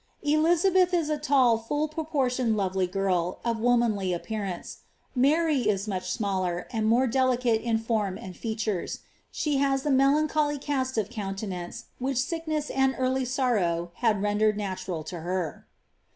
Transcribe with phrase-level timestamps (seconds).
[0.23, 4.77] Elizabeth is a tall, full proportioned, lovely girl, of womanly appt'ar anre.
[5.13, 9.01] Marv is much smaller, and more delicate in form and features:
[9.31, 14.57] she has the nu'lancli(»lv cast <»f countenance which sickness and eariV m fiorrow had rendered
[14.57, 15.67] natural to her.